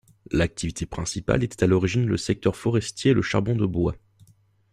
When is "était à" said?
1.43-1.67